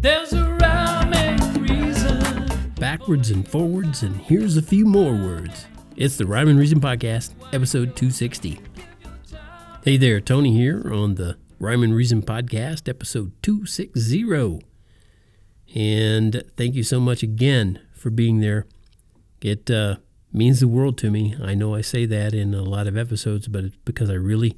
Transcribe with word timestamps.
There's 0.00 0.32
a 0.32 0.42
rhyme 0.54 1.12
and 1.12 1.70
reason. 1.70 2.72
backwards 2.76 3.28
and 3.30 3.46
forwards, 3.46 4.02
and 4.02 4.16
here's 4.16 4.56
a 4.56 4.62
few 4.62 4.86
more 4.86 5.12
words. 5.12 5.66
It's 5.94 6.16
the 6.16 6.24
Rhyme 6.24 6.48
and 6.48 6.58
Reason 6.58 6.80
Podcast, 6.80 7.34
episode 7.52 7.96
260. 7.96 8.60
Hey 9.84 9.98
there, 9.98 10.18
Tony 10.18 10.54
here 10.56 10.90
on 10.90 11.16
the 11.16 11.36
Rhyme 11.58 11.82
and 11.82 11.94
Reason 11.94 12.22
Podcast, 12.22 12.88
episode 12.88 13.32
260. 13.42 14.62
And 15.74 16.44
thank 16.56 16.74
you 16.74 16.82
so 16.82 16.98
much 16.98 17.22
again 17.22 17.78
for 17.92 18.08
being 18.08 18.40
there. 18.40 18.64
It 19.42 19.70
uh, 19.70 19.96
means 20.32 20.60
the 20.60 20.68
world 20.68 20.96
to 20.98 21.10
me. 21.10 21.36
I 21.42 21.52
know 21.54 21.74
I 21.74 21.82
say 21.82 22.06
that 22.06 22.32
in 22.32 22.54
a 22.54 22.62
lot 22.62 22.86
of 22.86 22.96
episodes, 22.96 23.48
but 23.48 23.64
it's 23.64 23.76
because 23.84 24.08
I 24.08 24.14
really 24.14 24.56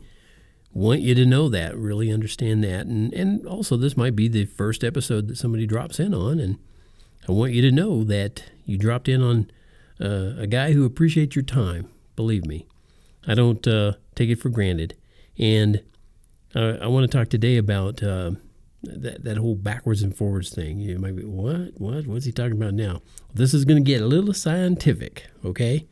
want 0.73 1.01
you 1.01 1.15
to 1.15 1.27
know 1.27 1.49
that, 1.49 1.77
really 1.77 2.11
understand 2.11 2.65
that. 2.65 2.87
And, 2.87 3.13
and 3.13 3.47
also, 3.47 3.77
this 3.77 3.97
might 3.97 4.17
be 4.17 4.29
the 4.29 4.47
first 4.47 4.83
episode 4.83 5.29
that 5.29 5.37
somebody 5.37 5.67
drops 5.67 6.01
in 6.01 6.15
on, 6.15 6.41
and 6.41 6.59
I 7.29 7.33
want 7.33 7.53
you 7.53 7.63
to 7.63 7.71
know 7.71 8.05
that 8.05 8.45
you 8.65 8.79
dropped 8.79 9.09
in 9.09 9.23
on 9.23 9.51
uh, 10.01 10.35
a 10.39 10.47
guy 10.47 10.73
who 10.73 10.85
appreciates 10.85 11.37
your 11.37 11.45
time. 11.45 11.89
Believe 12.17 12.47
me, 12.47 12.67
I 13.27 13.35
don't 13.35 13.67
uh, 13.67 13.93
take 14.15 14.31
it 14.31 14.41
for 14.41 14.49
granted. 14.49 14.95
And 15.39 15.83
uh, 16.55 16.77
I 16.81 16.87
want 16.89 17.11
to 17.11 17.19
talk 17.19 17.29
today 17.29 17.57
about 17.57 18.03
uh, 18.03 18.33
that 18.83 19.25
that 19.25 19.37
whole 19.39 19.55
backwards 19.55 20.03
and 20.03 20.17
forwards 20.17 20.51
thing. 20.51 20.79
You 20.79 20.99
might 20.99 21.17
be, 21.17 21.25
what, 21.25 21.81
what, 21.81 22.07
what's 22.07 22.25
he 22.25 22.33
talking 22.33 22.53
about 22.53 22.75
now? 22.75 23.01
This 23.33 23.55
is 23.55 23.65
going 23.65 23.83
to 23.83 23.89
get 23.89 24.03
a 24.03 24.07
little 24.07 24.35
scientific. 24.35 25.29
Okay, 25.45 25.87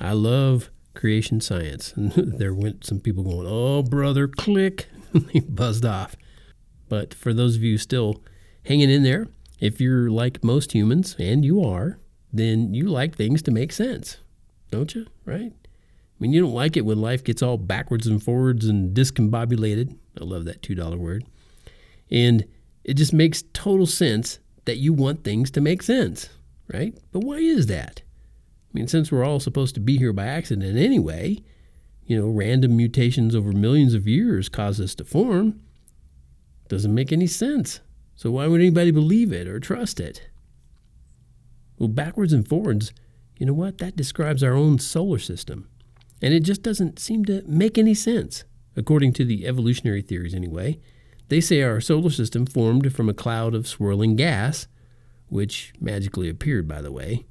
I 0.00 0.12
love 0.12 0.70
creation 0.96 1.40
science, 1.40 1.92
and 1.94 2.12
there 2.38 2.54
went 2.54 2.84
some 2.84 3.00
people 3.00 3.22
going, 3.22 3.46
"Oh, 3.48 3.82
brother, 3.82 4.26
click!" 4.26 4.88
they 5.12 5.40
buzzed 5.40 5.84
off. 5.84 6.16
But 6.88 7.14
for 7.14 7.32
those 7.32 7.56
of 7.56 7.62
you 7.62 7.78
still 7.78 8.22
hanging 8.64 8.90
in 8.90 9.02
there, 9.02 9.28
if 9.60 9.80
you're 9.80 10.10
like 10.10 10.42
most 10.42 10.72
humans, 10.72 11.16
and 11.18 11.44
you 11.44 11.62
are, 11.62 11.98
then 12.32 12.74
you 12.74 12.88
like 12.88 13.16
things 13.16 13.42
to 13.42 13.50
make 13.50 13.72
sense, 13.72 14.18
don't 14.70 14.94
you? 14.94 15.06
Right? 15.24 15.52
I 15.54 16.18
mean, 16.18 16.32
you 16.32 16.40
don't 16.40 16.54
like 16.54 16.76
it 16.76 16.86
when 16.86 17.00
life 17.00 17.22
gets 17.22 17.42
all 17.42 17.58
backwards 17.58 18.06
and 18.06 18.22
forwards 18.22 18.66
and 18.66 18.96
discombobulated. 18.96 19.96
I 20.18 20.24
love 20.24 20.46
that 20.46 20.62
$2 20.62 20.96
word. 20.96 21.24
And 22.10 22.46
it 22.84 22.94
just 22.94 23.12
makes 23.12 23.44
total 23.52 23.84
sense 23.84 24.38
that 24.64 24.76
you 24.76 24.94
want 24.94 25.24
things 25.24 25.50
to 25.52 25.60
make 25.60 25.82
sense, 25.82 26.30
right? 26.72 26.96
But 27.12 27.20
why 27.20 27.36
is 27.36 27.66
that? 27.66 28.00
Mean, 28.76 28.88
since 28.88 29.10
we're 29.10 29.24
all 29.24 29.40
supposed 29.40 29.74
to 29.76 29.80
be 29.80 29.96
here 29.96 30.12
by 30.12 30.26
accident 30.26 30.76
anyway, 30.76 31.38
you 32.04 32.14
know, 32.14 32.28
random 32.28 32.76
mutations 32.76 33.34
over 33.34 33.50
millions 33.50 33.94
of 33.94 34.06
years 34.06 34.50
cause 34.50 34.78
us 34.82 34.94
to 34.96 35.04
form, 35.06 35.62
doesn't 36.68 36.94
make 36.94 37.10
any 37.10 37.26
sense. 37.26 37.80
So 38.16 38.32
why 38.32 38.46
would 38.46 38.60
anybody 38.60 38.90
believe 38.90 39.32
it 39.32 39.48
or 39.48 39.58
trust 39.58 39.98
it? 39.98 40.28
Well, 41.78 41.88
backwards 41.88 42.34
and 42.34 42.46
forwards, 42.46 42.92
you 43.38 43.46
know 43.46 43.54
what? 43.54 43.78
That 43.78 43.96
describes 43.96 44.42
our 44.42 44.52
own 44.52 44.78
solar 44.78 45.20
system. 45.20 45.70
And 46.20 46.34
it 46.34 46.40
just 46.40 46.60
doesn't 46.60 46.98
seem 46.98 47.24
to 47.24 47.42
make 47.46 47.78
any 47.78 47.94
sense, 47.94 48.44
according 48.76 49.14
to 49.14 49.24
the 49.24 49.46
evolutionary 49.46 50.02
theories 50.02 50.34
anyway. 50.34 50.78
They 51.28 51.40
say 51.40 51.62
our 51.62 51.80
solar 51.80 52.10
system 52.10 52.44
formed 52.44 52.92
from 52.92 53.08
a 53.08 53.14
cloud 53.14 53.54
of 53.54 53.66
swirling 53.66 54.16
gas, 54.16 54.68
which 55.28 55.72
magically 55.80 56.28
appeared, 56.28 56.68
by 56.68 56.82
the 56.82 56.92
way. 56.92 57.24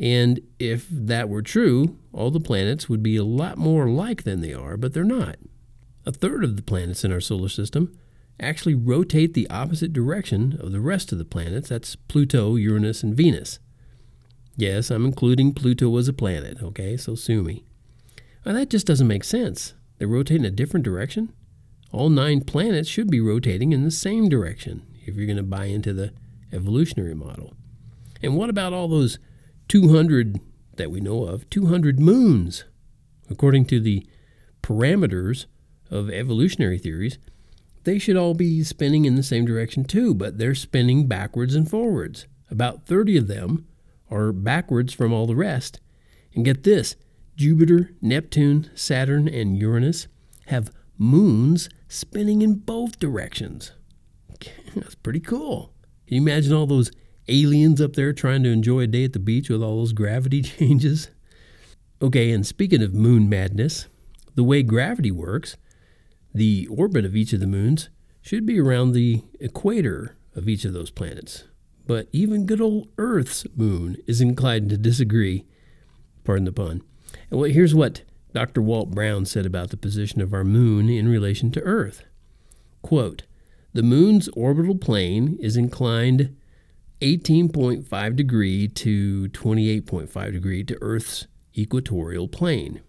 And 0.00 0.40
if 0.58 0.88
that 0.90 1.28
were 1.28 1.42
true, 1.42 1.98
all 2.12 2.30
the 2.30 2.40
planets 2.40 2.88
would 2.88 3.02
be 3.02 3.16
a 3.16 3.24
lot 3.24 3.58
more 3.58 3.86
alike 3.86 4.22
than 4.22 4.40
they 4.40 4.54
are, 4.54 4.78
but 4.78 4.94
they're 4.94 5.04
not. 5.04 5.36
A 6.06 6.12
third 6.12 6.42
of 6.42 6.56
the 6.56 6.62
planets 6.62 7.04
in 7.04 7.12
our 7.12 7.20
solar 7.20 7.50
system 7.50 7.94
actually 8.40 8.74
rotate 8.74 9.34
the 9.34 9.48
opposite 9.50 9.92
direction 9.92 10.56
of 10.58 10.72
the 10.72 10.80
rest 10.80 11.12
of 11.12 11.18
the 11.18 11.26
planets. 11.26 11.68
That's 11.68 11.96
Pluto, 11.96 12.56
Uranus, 12.56 13.02
and 13.02 13.14
Venus. 13.14 13.58
Yes, 14.56 14.90
I'm 14.90 15.04
including 15.04 15.52
Pluto 15.52 15.94
as 15.98 16.08
a 16.08 16.14
planet, 16.14 16.62
okay? 16.62 16.96
So 16.96 17.14
sue 17.14 17.42
me. 17.42 17.64
That 18.44 18.70
just 18.70 18.86
doesn't 18.86 19.06
make 19.06 19.24
sense. 19.24 19.74
They 19.98 20.06
rotate 20.06 20.38
in 20.38 20.46
a 20.46 20.50
different 20.50 20.84
direction. 20.84 21.30
All 21.92 22.08
nine 22.08 22.40
planets 22.40 22.88
should 22.88 23.10
be 23.10 23.20
rotating 23.20 23.72
in 23.72 23.84
the 23.84 23.90
same 23.90 24.30
direction 24.30 24.86
if 25.04 25.14
you're 25.14 25.26
going 25.26 25.36
to 25.36 25.42
buy 25.42 25.66
into 25.66 25.92
the 25.92 26.14
evolutionary 26.52 27.14
model. 27.14 27.52
And 28.22 28.34
what 28.34 28.48
about 28.48 28.72
all 28.72 28.88
those 28.88 29.18
200 29.70 30.40
that 30.78 30.90
we 30.90 31.00
know 31.00 31.24
of, 31.26 31.48
200 31.48 32.00
moons? 32.00 32.64
According 33.30 33.66
to 33.66 33.78
the 33.78 34.04
parameters 34.64 35.46
of 35.92 36.10
evolutionary 36.10 36.76
theories, 36.76 37.18
they 37.84 37.96
should 37.96 38.16
all 38.16 38.34
be 38.34 38.64
spinning 38.64 39.04
in 39.04 39.14
the 39.14 39.22
same 39.22 39.44
direction 39.44 39.84
too, 39.84 40.12
but 40.12 40.38
they're 40.38 40.56
spinning 40.56 41.06
backwards 41.06 41.54
and 41.54 41.70
forwards. 41.70 42.26
About 42.50 42.84
30 42.84 43.18
of 43.18 43.28
them 43.28 43.64
are 44.10 44.32
backwards 44.32 44.92
from 44.92 45.12
all 45.12 45.28
the 45.28 45.36
rest. 45.36 45.78
And 46.34 46.44
get 46.44 46.64
this 46.64 46.96
Jupiter, 47.36 47.92
Neptune, 48.02 48.70
Saturn, 48.74 49.28
and 49.28 49.56
Uranus 49.56 50.08
have 50.46 50.72
moons 50.98 51.68
spinning 51.86 52.42
in 52.42 52.54
both 52.56 52.98
directions. 52.98 53.70
That's 54.74 54.96
pretty 54.96 55.20
cool. 55.20 55.72
Can 56.08 56.16
you 56.16 56.22
imagine 56.22 56.52
all 56.52 56.66
those 56.66 56.90
aliens 57.28 57.80
up 57.80 57.94
there 57.94 58.12
trying 58.12 58.42
to 58.42 58.50
enjoy 58.50 58.80
a 58.80 58.86
day 58.86 59.04
at 59.04 59.12
the 59.12 59.18
beach 59.18 59.48
with 59.48 59.62
all 59.62 59.78
those 59.78 59.92
gravity 59.92 60.42
changes? 60.42 61.10
Okay, 62.02 62.30
and 62.32 62.46
speaking 62.46 62.82
of 62.82 62.94
moon 62.94 63.28
madness, 63.28 63.86
the 64.34 64.44
way 64.44 64.62
gravity 64.62 65.10
works, 65.10 65.56
the 66.32 66.66
orbit 66.68 67.04
of 67.04 67.14
each 67.16 67.32
of 67.32 67.40
the 67.40 67.46
moons 67.46 67.90
should 68.22 68.46
be 68.46 68.58
around 68.58 68.92
the 68.92 69.24
equator 69.38 70.16
of 70.34 70.48
each 70.48 70.64
of 70.64 70.72
those 70.72 70.90
planets. 70.90 71.44
But 71.86 72.08
even 72.12 72.46
good 72.46 72.60
old 72.60 72.88
Earth's 72.98 73.46
moon 73.56 73.96
is 74.06 74.20
inclined 74.20 74.70
to 74.70 74.76
disagree. 74.76 75.44
Pardon 76.24 76.44
the 76.44 76.52
pun. 76.52 76.82
And 77.30 77.40
well, 77.40 77.50
here's 77.50 77.74
what 77.74 78.02
Dr. 78.32 78.62
Walt 78.62 78.92
Brown 78.92 79.26
said 79.26 79.44
about 79.44 79.70
the 79.70 79.76
position 79.76 80.20
of 80.20 80.32
our 80.32 80.44
moon 80.44 80.88
in 80.88 81.08
relation 81.08 81.50
to 81.52 81.62
Earth. 81.62 82.04
Quote, 82.82 83.24
the 83.72 83.82
moon's 83.82 84.28
orbital 84.30 84.76
plane 84.76 85.36
is 85.40 85.56
inclined 85.56 86.36
18.5 87.00 88.16
degree 88.16 88.68
to 88.68 89.28
28.5 89.30 90.32
degree 90.32 90.64
to 90.64 90.78
Earth's 90.82 91.26
equatorial 91.56 92.28
plane. 92.28 92.82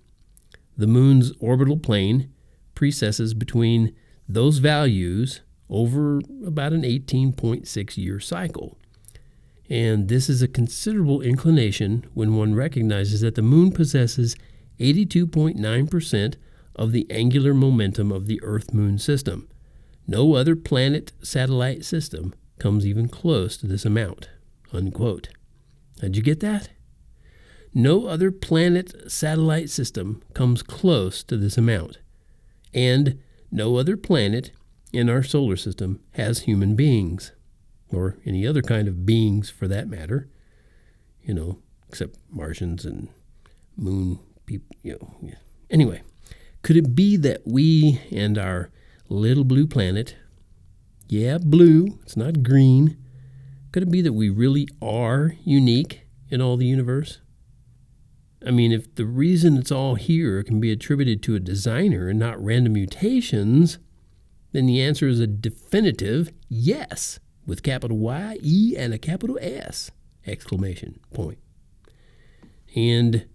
The 0.77 0.87
moon's 0.87 1.31
orbital 1.39 1.77
plane 1.77 2.31
precesses 2.75 3.33
between 3.33 3.95
those 4.27 4.57
values 4.57 5.41
over 5.69 6.19
about 6.45 6.73
an 6.73 6.83
18.6 6.83 7.97
year 7.97 8.19
cycle. 8.19 8.77
And 9.69 10.09
this 10.09 10.29
is 10.29 10.41
a 10.41 10.47
considerable 10.47 11.21
inclination 11.21 12.05
when 12.13 12.35
one 12.35 12.53
recognizes 12.53 13.21
that 13.21 13.35
the 13.35 13.41
moon 13.41 13.71
possesses 13.71 14.35
82.9% 14.79 16.35
of 16.75 16.91
the 16.91 17.09
angular 17.09 17.53
momentum 17.53 18.11
of 18.11 18.25
the 18.25 18.41
Earth 18.43 18.73
Moon 18.73 18.97
system. 18.97 19.47
No 20.07 20.33
other 20.33 20.57
planet 20.57 21.13
satellite 21.21 21.85
system 21.85 22.33
comes 22.61 22.85
even 22.85 23.07
close 23.07 23.57
to 23.57 23.65
this 23.65 23.85
amount. 23.85 24.29
Unquote. 24.71 25.29
Did 25.99 26.15
you 26.15 26.21
get 26.21 26.41
that? 26.41 26.69
No 27.73 28.05
other 28.05 28.31
planet 28.31 29.11
satellite 29.11 29.71
system 29.71 30.21
comes 30.35 30.61
close 30.61 31.23
to 31.23 31.37
this 31.37 31.57
amount. 31.57 31.97
And 32.71 33.19
no 33.51 33.77
other 33.77 33.97
planet 33.97 34.51
in 34.93 35.09
our 35.09 35.23
solar 35.23 35.55
system 35.55 36.01
has 36.11 36.41
human 36.41 36.75
beings, 36.75 37.31
or 37.91 38.17
any 38.25 38.45
other 38.45 38.61
kind 38.61 38.87
of 38.87 39.05
beings 39.07 39.49
for 39.49 39.67
that 39.67 39.89
matter, 39.89 40.29
you 41.23 41.33
know, 41.33 41.57
except 41.89 42.17
Martians 42.29 42.85
and 42.85 43.07
moon 43.75 44.19
people, 44.45 44.75
you 44.83 44.93
know. 44.93 45.15
Yeah. 45.21 45.39
Anyway, 45.69 46.03
could 46.61 46.77
it 46.77 46.93
be 46.93 47.17
that 47.17 47.41
we 47.43 48.01
and 48.11 48.37
our 48.37 48.69
little 49.09 49.45
blue 49.45 49.65
planet, 49.65 50.15
yeah, 51.11 51.37
blue, 51.37 51.99
it's 52.03 52.15
not 52.15 52.41
green, 52.41 52.95
could 53.73 53.83
it 53.83 53.91
be 53.91 54.01
that 54.01 54.13
we 54.13 54.29
really 54.29 54.65
are 54.81 55.35
unique 55.43 56.07
in 56.29 56.41
all 56.41 56.55
the 56.55 56.65
universe? 56.65 57.19
I 58.47 58.51
mean, 58.51 58.71
if 58.71 58.95
the 58.95 59.05
reason 59.05 59.57
it's 59.57 59.73
all 59.73 59.95
here 59.95 60.41
can 60.41 60.61
be 60.61 60.71
attributed 60.71 61.21
to 61.23 61.35
a 61.35 61.39
designer 61.41 62.07
and 62.07 62.17
not 62.17 62.41
random 62.41 62.71
mutations, 62.71 63.77
then 64.53 64.67
the 64.67 64.81
answer 64.81 65.05
is 65.09 65.19
a 65.19 65.27
definitive 65.27 66.31
yes 66.47 67.19
with 67.45 67.61
capital 67.61 67.97
Y, 67.97 68.37
E, 68.41 68.75
and 68.77 68.93
a 68.93 68.97
capital 68.97 69.37
S! 69.41 69.91
Exclamation 70.25 71.01
point. 71.13 71.39
And 72.73 73.25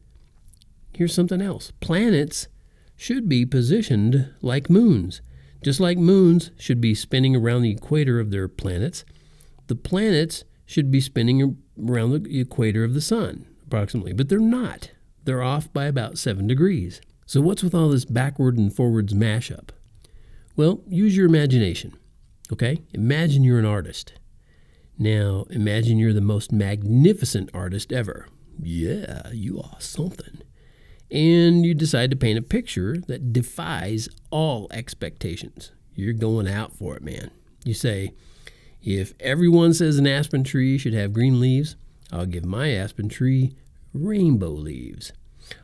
here's 0.94 1.12
something 1.12 1.42
else 1.42 1.72
planets 1.80 2.48
should 2.96 3.28
be 3.28 3.44
positioned 3.44 4.32
like 4.40 4.70
moons. 4.70 5.20
Just 5.62 5.80
like 5.80 5.98
moons 5.98 6.50
should 6.58 6.80
be 6.80 6.94
spinning 6.94 7.34
around 7.34 7.62
the 7.62 7.72
equator 7.72 8.20
of 8.20 8.30
their 8.30 8.48
planets, 8.48 9.04
the 9.66 9.74
planets 9.74 10.44
should 10.64 10.90
be 10.90 11.00
spinning 11.00 11.56
around 11.82 12.10
the 12.12 12.40
equator 12.40 12.84
of 12.84 12.94
the 12.94 13.00
sun, 13.00 13.46
approximately. 13.66 14.12
But 14.12 14.28
they're 14.28 14.38
not. 14.38 14.90
They're 15.24 15.42
off 15.42 15.72
by 15.72 15.86
about 15.86 16.18
seven 16.18 16.46
degrees. 16.46 17.00
So, 17.26 17.40
what's 17.40 17.62
with 17.62 17.74
all 17.74 17.88
this 17.88 18.04
backward 18.04 18.56
and 18.56 18.72
forwards 18.72 19.12
mashup? 19.12 19.70
Well, 20.54 20.82
use 20.86 21.16
your 21.16 21.26
imagination. 21.26 21.96
Okay? 22.52 22.82
Imagine 22.94 23.42
you're 23.42 23.58
an 23.58 23.64
artist 23.66 24.14
Now, 24.98 25.46
imagine 25.50 25.98
you're 25.98 26.12
the 26.12 26.20
most 26.20 26.52
magnificent 26.52 27.50
artist 27.52 27.92
ever. 27.92 28.28
Yeah, 28.62 29.28
you 29.32 29.60
are 29.60 29.76
something. 29.80 30.42
And 31.10 31.64
you 31.64 31.74
decide 31.74 32.10
to 32.10 32.16
paint 32.16 32.38
a 32.38 32.42
picture 32.42 32.96
that 33.06 33.32
defies 33.32 34.08
all 34.30 34.66
expectations. 34.72 35.72
You're 35.94 36.12
going 36.12 36.48
out 36.48 36.72
for 36.72 36.96
it, 36.96 37.02
man. 37.02 37.30
You 37.64 37.74
say, 37.74 38.12
if 38.82 39.14
everyone 39.20 39.74
says 39.74 39.98
an 39.98 40.06
aspen 40.06 40.44
tree 40.44 40.78
should 40.78 40.94
have 40.94 41.12
green 41.12 41.40
leaves, 41.40 41.76
I'll 42.12 42.26
give 42.26 42.44
my 42.44 42.72
aspen 42.72 43.08
tree 43.08 43.54
rainbow 43.92 44.50
leaves. 44.50 45.12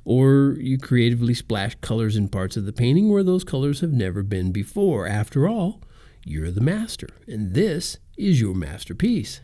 Or 0.05 0.57
you 0.59 0.79
creatively 0.79 1.35
splash 1.35 1.75
colors 1.81 2.17
in 2.17 2.29
parts 2.29 2.57
of 2.57 2.67
the 2.67 2.73
painting 2.73 3.11
where 3.11 3.25
those 3.25 3.45
colors 3.45 3.81
have 3.81 3.93
never 3.93 4.23
been 4.23 4.53
before. 4.53 5.07
After 5.07 5.49
all, 5.49 5.81
you're 6.25 6.51
the 6.53 6.61
master, 6.61 7.09
and 7.27 7.55
this 7.55 7.99
is 8.17 8.41
your 8.41 8.55
masterpiece. 8.55 9.41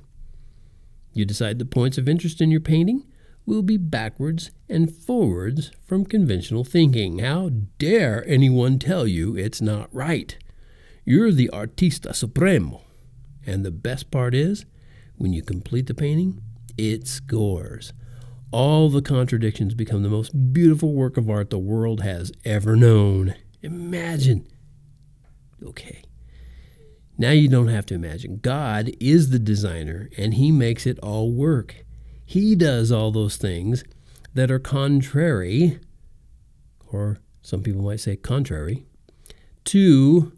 You 1.13 1.25
decide 1.25 1.59
the 1.59 1.65
points 1.65 1.99
of 1.99 2.09
interest 2.09 2.41
in 2.41 2.51
your 2.51 2.61
painting 2.61 3.05
will 3.49 3.63
be 3.63 3.79
backwards 3.79 4.51
and 4.69 4.95
forwards 4.95 5.73
from 5.87 6.05
conventional 6.05 6.65
thinking. 6.65 7.21
How 7.21 7.49
dare 7.79 8.23
anyone 8.29 8.79
tell 8.79 9.07
you 9.07 9.37
it's 9.37 9.63
not 9.63 9.89
right? 9.93 10.37
You're 11.07 11.33
the 11.33 11.49
artista 11.51 12.15
supremo. 12.15 12.83
And 13.47 13.65
the 13.65 13.71
best 13.71 14.11
part 14.11 14.35
is, 14.35 14.67
when 15.17 15.33
you 15.33 15.43
complete 15.43 15.87
the 15.87 15.95
painting, 15.95 16.43
it 16.77 17.09
scores. 17.09 17.95
All 18.51 18.91
the 18.91 19.01
contradictions 19.01 19.75
become 19.75 20.03
the 20.03 20.11
most 20.11 20.53
beautiful 20.53 20.93
work 20.93 21.17
of 21.17 21.31
art 21.31 21.49
the 21.49 21.59
world 21.59 22.03
has 22.03 22.31
ever 22.45 22.77
known. 22.77 23.35
Imagine. 23.63 24.47
Okay. 25.65 26.03
Now 27.17 27.31
you 27.31 27.49
don't 27.49 27.69
have 27.69 27.87
to 27.87 27.95
imagine. 27.95 28.41
God 28.43 28.91
is 29.01 29.31
the 29.31 29.39
designer 29.39 30.11
and 30.19 30.35
he 30.35 30.53
makes 30.53 30.87
it 30.87 30.99
all 30.99 31.33
work. 31.33 31.87
He 32.29 32.55
does 32.55 32.93
all 32.93 33.11
those 33.11 33.39
things 33.39 33.85
that 34.35 34.51
are 34.51 34.59
contrary, 34.59 35.81
or 36.87 37.21
some 37.41 37.63
people 37.63 37.81
might 37.81 38.01
say 38.01 38.17
contrary, 38.17 38.85
to 39.65 40.33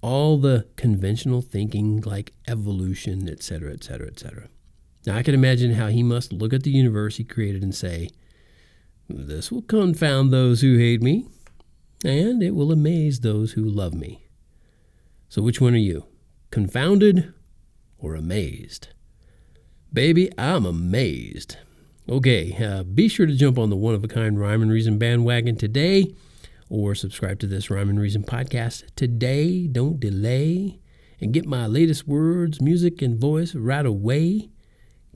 all 0.00 0.38
the 0.38 0.68
conventional 0.76 1.42
thinking 1.42 2.00
like 2.02 2.34
evolution, 2.46 3.28
etc., 3.28 3.72
etc., 3.72 4.06
etc. 4.06 4.48
Now 5.06 5.16
I 5.16 5.24
can 5.24 5.34
imagine 5.34 5.72
how 5.72 5.88
he 5.88 6.04
must 6.04 6.32
look 6.32 6.52
at 6.52 6.62
the 6.62 6.70
universe 6.70 7.16
he 7.16 7.24
created 7.24 7.64
and 7.64 7.74
say, 7.74 8.10
This 9.08 9.50
will 9.50 9.62
confound 9.62 10.32
those 10.32 10.60
who 10.60 10.78
hate 10.78 11.02
me, 11.02 11.26
and 12.04 12.44
it 12.44 12.54
will 12.54 12.70
amaze 12.70 13.18
those 13.18 13.54
who 13.54 13.64
love 13.64 13.92
me. 13.92 14.24
So 15.28 15.42
which 15.42 15.60
one 15.60 15.74
are 15.74 15.78
you? 15.78 16.06
Confounded 16.52 17.34
or 17.98 18.14
amazed? 18.14 18.93
Baby, 19.94 20.28
I'm 20.36 20.66
amazed. 20.66 21.56
Okay, 22.08 22.52
uh, 22.60 22.82
be 22.82 23.06
sure 23.06 23.26
to 23.26 23.36
jump 23.36 23.60
on 23.60 23.70
the 23.70 23.76
one 23.76 23.94
of 23.94 24.02
a 24.02 24.08
kind 24.08 24.40
Rhyme 24.40 24.60
and 24.60 24.70
Reason 24.72 24.98
bandwagon 24.98 25.54
today 25.54 26.12
or 26.68 26.96
subscribe 26.96 27.38
to 27.38 27.46
this 27.46 27.70
Rhyme 27.70 27.88
and 27.90 28.00
Reason 28.00 28.24
podcast 28.24 28.82
today. 28.96 29.68
Don't 29.68 30.00
delay 30.00 30.80
and 31.20 31.32
get 31.32 31.46
my 31.46 31.68
latest 31.68 32.08
words, 32.08 32.60
music, 32.60 33.02
and 33.02 33.20
voice 33.20 33.54
right 33.54 33.86
away. 33.86 34.50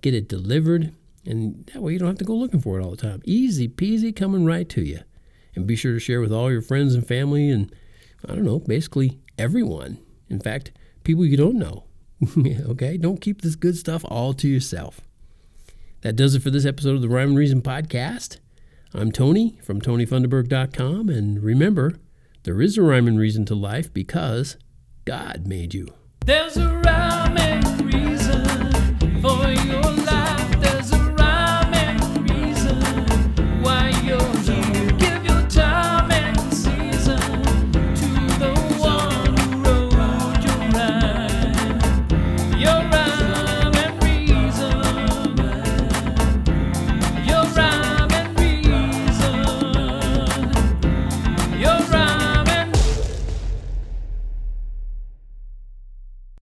Get 0.01 0.15
it 0.15 0.29
delivered, 0.29 0.95
and 1.27 1.69
that 1.75 1.83
way 1.83 1.95
you 1.95 1.99
don't 1.99 2.07
have 2.07 2.19
to 2.19 2.25
go 2.25 2.37
looking 2.37 2.61
for 2.61 2.79
it 2.79 2.85
all 2.85 2.93
the 2.93 2.97
time. 2.97 3.21
Easy 3.25 3.67
peasy 3.67 4.15
coming 4.15 4.45
right 4.45 4.69
to 4.69 4.83
you. 4.83 5.01
And 5.57 5.67
be 5.67 5.75
sure 5.75 5.95
to 5.95 5.99
share 5.99 6.21
with 6.21 6.33
all 6.33 6.53
your 6.53 6.63
friends 6.63 6.95
and 6.95 7.05
family 7.05 7.51
and, 7.51 7.75
I 8.25 8.29
don't 8.29 8.45
know, 8.45 8.61
basically 8.61 9.19
everyone. 9.37 9.99
In 10.31 10.39
fact, 10.39 10.71
people 11.03 11.27
you 11.27 11.37
don't 11.37 11.59
know. 11.59 11.88
okay? 12.69 12.97
Don't 12.97 13.21
keep 13.21 13.43
this 13.43 13.55
good 13.55 13.77
stuff 13.77 14.05
all 14.07 14.33
to 14.35 14.49
yourself. 14.49 15.01
That 16.03 16.17
does 16.17 16.35
it 16.35 16.43
for 16.43 16.51
this 16.51 16.65
episode 16.67 16.97
of 16.97 17.03
the 17.03 17.09
Rhyme 17.09 17.31
and 17.31 17.39
Reason 17.39 17.63
podcast. 17.63 18.39
I'm 18.95 19.13
Tony 19.13 19.59
from 19.63 19.81
TonyFunderberg.com, 19.81 21.09
and 21.09 21.43
remember, 21.43 21.95
there 22.45 22.63
is 22.63 22.79
a 22.79 22.83
rhyme 22.83 23.07
and 23.07 23.19
reason 23.19 23.45
to 23.47 23.55
life 23.55 23.93
because 23.93 24.57
God 25.05 25.47
made 25.47 25.75
you. 25.75 25.89
There's 26.25 26.57
a 26.57 26.69
rhyme 26.85 27.37
and 27.37 27.88